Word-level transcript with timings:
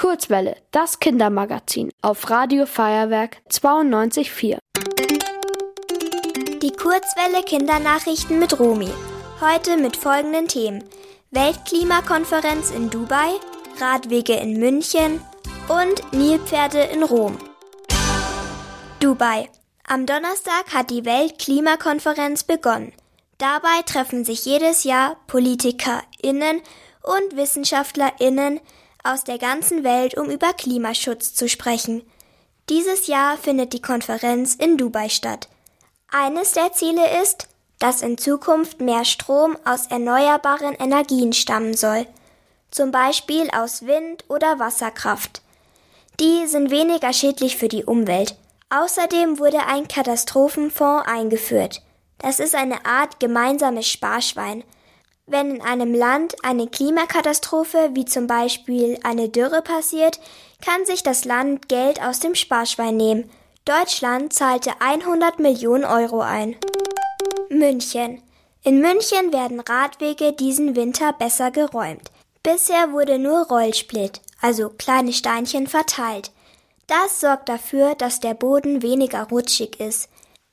Kurzwelle, 0.00 0.56
das 0.70 0.98
Kindermagazin 0.98 1.90
auf 2.00 2.30
Radio 2.30 2.64
Feuerwerk 2.64 3.36
92.4. 3.50 4.56
Die 6.62 6.72
Kurzwelle 6.72 7.42
Kindernachrichten 7.44 8.38
mit 8.38 8.58
Romy. 8.58 8.88
Heute 9.42 9.76
mit 9.76 9.98
folgenden 9.98 10.48
Themen. 10.48 10.82
Weltklimakonferenz 11.32 12.70
in 12.70 12.88
Dubai, 12.88 13.28
Radwege 13.78 14.32
in 14.36 14.58
München 14.58 15.20
und 15.68 16.14
Nilpferde 16.14 16.80
in 16.80 17.02
Rom. 17.02 17.36
Dubai. 19.00 19.50
Am 19.86 20.06
Donnerstag 20.06 20.72
hat 20.72 20.88
die 20.88 21.04
Weltklimakonferenz 21.04 22.44
begonnen. 22.44 22.94
Dabei 23.36 23.82
treffen 23.84 24.24
sich 24.24 24.46
jedes 24.46 24.84
Jahr 24.84 25.18
PolitikerInnen 25.26 26.62
und 27.02 27.36
WissenschaftlerInnen 27.36 28.60
aus 29.02 29.24
der 29.24 29.38
ganzen 29.38 29.84
Welt, 29.84 30.16
um 30.16 30.30
über 30.30 30.52
Klimaschutz 30.52 31.34
zu 31.34 31.48
sprechen. 31.48 32.02
Dieses 32.68 33.06
Jahr 33.06 33.36
findet 33.36 33.72
die 33.72 33.82
Konferenz 33.82 34.54
in 34.54 34.76
Dubai 34.76 35.08
statt. 35.08 35.48
Eines 36.10 36.52
der 36.52 36.72
Ziele 36.72 37.22
ist, 37.22 37.48
dass 37.78 38.02
in 38.02 38.18
Zukunft 38.18 38.80
mehr 38.80 39.04
Strom 39.04 39.56
aus 39.64 39.86
erneuerbaren 39.86 40.74
Energien 40.74 41.32
stammen 41.32 41.74
soll, 41.74 42.06
zum 42.70 42.92
Beispiel 42.92 43.50
aus 43.50 43.86
Wind- 43.86 44.24
oder 44.28 44.58
Wasserkraft. 44.58 45.42
Die 46.20 46.46
sind 46.46 46.70
weniger 46.70 47.12
schädlich 47.12 47.56
für 47.56 47.68
die 47.68 47.84
Umwelt. 47.84 48.36
Außerdem 48.68 49.38
wurde 49.38 49.66
ein 49.66 49.88
Katastrophenfonds 49.88 51.08
eingeführt. 51.08 51.82
Das 52.18 52.38
ist 52.38 52.54
eine 52.54 52.84
Art 52.84 53.18
gemeinsames 53.18 53.88
Sparschwein. 53.88 54.62
Wenn 55.30 55.54
in 55.54 55.62
einem 55.62 55.94
Land 55.94 56.34
eine 56.42 56.66
Klimakatastrophe 56.66 57.90
wie 57.92 58.04
zum 58.04 58.26
Beispiel 58.26 58.98
eine 59.04 59.28
Dürre 59.28 59.62
passiert, 59.62 60.18
kann 60.60 60.84
sich 60.84 61.04
das 61.04 61.24
Land 61.24 61.68
Geld 61.68 62.02
aus 62.02 62.18
dem 62.18 62.34
Sparschwein 62.34 62.96
nehmen. 62.96 63.30
Deutschland 63.64 64.32
zahlte 64.32 64.72
100 64.80 65.38
Millionen 65.38 65.84
Euro 65.84 66.20
ein. 66.20 66.56
München. 67.48 68.20
In 68.64 68.80
München 68.80 69.32
werden 69.32 69.60
Radwege 69.60 70.32
diesen 70.32 70.74
Winter 70.74 71.12
besser 71.12 71.52
geräumt. 71.52 72.10
Bisher 72.42 72.90
wurde 72.90 73.20
nur 73.20 73.46
Rollsplit, 73.46 74.20
also 74.40 74.68
kleine 74.70 75.12
Steinchen 75.12 75.68
verteilt. 75.68 76.32
Das 76.88 77.20
sorgt 77.20 77.48
dafür, 77.48 77.94
dass 77.94 78.18
der 78.18 78.34
Boden 78.34 78.82
weniger 78.82 79.28
rutschig 79.28 79.78
ist. 79.78 80.08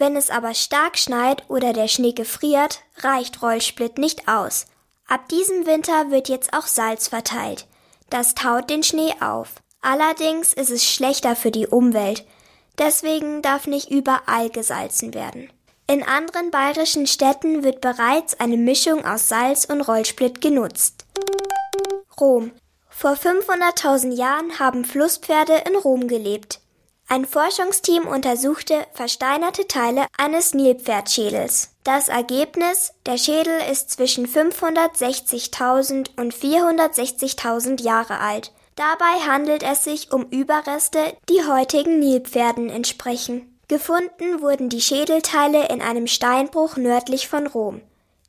Wenn 0.00 0.16
es 0.16 0.30
aber 0.30 0.54
stark 0.54 0.96
schneit 0.96 1.44
oder 1.48 1.74
der 1.74 1.86
Schnee 1.86 2.12
gefriert, 2.12 2.80
reicht 3.00 3.42
Rollsplit 3.42 3.98
nicht 3.98 4.28
aus. 4.28 4.64
Ab 5.06 5.28
diesem 5.28 5.66
Winter 5.66 6.10
wird 6.10 6.30
jetzt 6.30 6.54
auch 6.54 6.66
Salz 6.66 7.08
verteilt. 7.08 7.66
Das 8.08 8.34
taut 8.34 8.70
den 8.70 8.82
Schnee 8.82 9.12
auf. 9.20 9.56
Allerdings 9.82 10.54
ist 10.54 10.70
es 10.70 10.86
schlechter 10.86 11.36
für 11.36 11.50
die 11.50 11.66
Umwelt. 11.66 12.24
Deswegen 12.78 13.42
darf 13.42 13.66
nicht 13.66 13.90
überall 13.90 14.48
gesalzen 14.48 15.12
werden. 15.12 15.52
In 15.86 16.02
anderen 16.02 16.50
bayerischen 16.50 17.06
Städten 17.06 17.62
wird 17.62 17.82
bereits 17.82 18.40
eine 18.40 18.56
Mischung 18.56 19.04
aus 19.04 19.28
Salz 19.28 19.66
und 19.66 19.82
Rollsplit 19.82 20.40
genutzt. 20.40 21.04
Rom. 22.18 22.52
Vor 22.88 23.12
500.000 23.12 24.14
Jahren 24.14 24.58
haben 24.58 24.86
Flusspferde 24.86 25.62
in 25.68 25.76
Rom 25.76 26.08
gelebt. 26.08 26.60
Ein 27.12 27.26
Forschungsteam 27.26 28.06
untersuchte 28.06 28.86
versteinerte 28.92 29.66
Teile 29.66 30.06
eines 30.16 30.54
Nilpferdschädels. 30.54 31.70
Das 31.82 32.06
Ergebnis, 32.06 32.92
der 33.04 33.18
Schädel 33.18 33.58
ist 33.68 33.90
zwischen 33.90 34.28
560.000 34.28 36.10
und 36.16 36.32
460.000 36.32 37.82
Jahre 37.82 38.20
alt. 38.20 38.52
Dabei 38.76 39.26
handelt 39.26 39.64
es 39.64 39.82
sich 39.82 40.12
um 40.12 40.26
Überreste, 40.26 41.00
die 41.28 41.44
heutigen 41.44 41.98
Nilpferden 41.98 42.70
entsprechen. 42.70 43.58
Gefunden 43.66 44.40
wurden 44.40 44.68
die 44.68 44.80
Schädelteile 44.80 45.66
in 45.66 45.82
einem 45.82 46.06
Steinbruch 46.06 46.76
nördlich 46.76 47.26
von 47.26 47.48
Rom. 47.48 47.80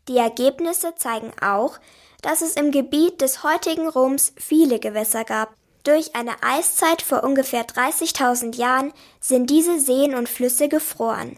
Die 0.07 0.17
Ergebnisse 0.17 0.95
zeigen 0.95 1.31
auch, 1.39 1.77
dass 2.23 2.41
es 2.41 2.55
im 2.55 2.71
Gebiet 2.71 3.21
des 3.21 3.43
heutigen 3.43 3.87
Roms 3.87 4.33
viele 4.37 4.79
Gewässer 4.79 5.23
gab. 5.23 5.53
Durch 5.83 6.15
eine 6.15 6.43
Eiszeit 6.43 7.01
vor 7.01 7.23
ungefähr 7.23 7.65
30.000 7.65 8.55
Jahren 8.55 8.93
sind 9.19 9.49
diese 9.49 9.79
Seen 9.79 10.13
und 10.13 10.29
Flüsse 10.29 10.69
gefroren, 10.69 11.37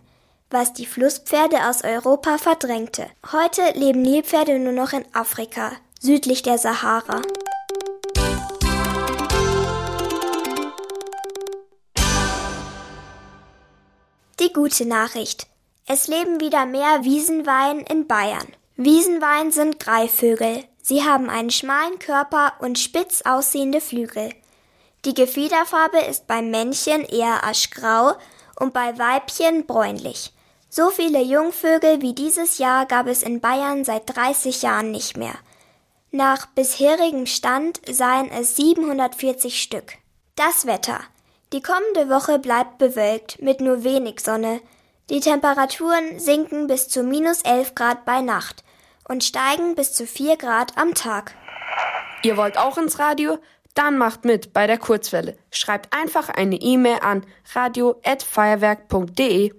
was 0.50 0.74
die 0.74 0.86
Flusspferde 0.86 1.70
aus 1.70 1.86
Europa 1.86 2.38
verdrängte. 2.38 3.08
Heute 3.32 3.62
leben 3.74 4.02
Nilpferde 4.02 4.60
nur 4.60 4.74
noch 4.74 4.92
in 4.92 5.06
Afrika, 5.14 5.72
südlich 6.02 6.42
der 6.42 6.58
Sahara. 6.58 7.22
Die 14.42 14.52
gute 14.52 14.86
Nachricht. 14.86 15.48
Es 15.86 16.08
leben 16.08 16.42
wieder 16.42 16.66
mehr 16.66 17.04
Wiesenwein 17.04 17.80
in 17.80 18.08
Bayern. 18.08 18.48
Wiesenwein 18.76 19.54
sind 19.54 19.80
Greifvögel. 19.80 20.66
Sie 20.86 21.06
haben 21.06 21.30
einen 21.30 21.50
schmalen 21.50 21.98
Körper 21.98 22.56
und 22.60 22.78
spitz 22.78 23.22
aussehende 23.22 23.80
Flügel. 23.80 24.34
Die 25.06 25.14
Gefiederfarbe 25.14 26.00
ist 26.00 26.28
beim 26.28 26.52
Männchen 26.52 27.06
eher 27.06 27.46
aschgrau 27.46 28.16
und 28.60 28.74
bei 28.74 28.98
Weibchen 29.00 29.66
bräunlich. 29.66 30.34
So 30.70 30.90
viele 30.90 31.22
Jungvögel 31.22 32.02
wie 32.02 32.14
dieses 32.14 32.58
Jahr 32.58 32.86
gab 32.86 33.08
es 33.08 33.24
in 33.24 33.40
Bayern 33.40 33.86
seit 33.86 34.14
30 34.14 34.62
Jahren 34.62 34.92
nicht 34.92 35.16
mehr. 35.16 35.36
Nach 36.12 36.48
bisherigem 36.48 37.28
Stand 37.28 37.80
seien 37.90 38.30
es 38.30 38.58
740 38.58 39.62
Stück. 39.62 39.94
Das 40.36 40.66
Wetter. 40.66 41.00
Die 41.54 41.62
kommende 41.62 42.10
Woche 42.10 42.40
bleibt 42.40 42.78
bewölkt 42.78 43.42
mit 43.42 43.62
nur 43.62 43.86
wenig 43.86 44.20
Sonne. 44.20 44.60
Die 45.10 45.22
Temperaturen 45.22 46.20
sinken 46.20 46.68
bis 46.68 46.90
zu 46.90 47.04
minus 47.04 47.42
11 47.44 47.74
Grad 47.74 48.04
bei 48.04 48.20
Nacht 48.20 48.66
und 49.08 49.24
steigen 49.24 49.76
bis 49.76 49.94
zu 49.94 50.06
4 50.06 50.36
Grad 50.38 50.78
am 50.78 50.94
Tag. 50.94 51.34
Ihr 52.24 52.36
wollt 52.38 52.58
auch 52.58 52.78
ins 52.78 53.00
Radio? 53.00 53.40
Dann 53.76 53.98
macht 53.98 54.26
mit 54.26 54.54
bei 54.54 54.68
der 54.68 54.78
Kurzwelle. 54.78 55.36
Schreibt 55.52 55.96
einfach 55.96 56.30
eine 56.30 56.58
E-Mail 56.58 57.00
an 57.02 57.26
radio@feuerwerk.de. 57.54 59.54